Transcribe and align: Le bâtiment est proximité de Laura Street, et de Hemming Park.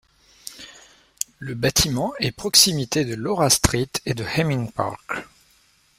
Le 1.37 1.53
bâtiment 1.53 2.11
est 2.17 2.31
proximité 2.31 3.05
de 3.05 3.13
Laura 3.13 3.51
Street, 3.51 3.87
et 4.07 4.15
de 4.15 4.23
Hemming 4.23 4.71
Park. 4.71 4.99